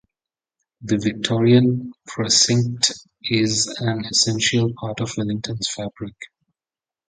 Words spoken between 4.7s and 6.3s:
part of Wellington's fabric.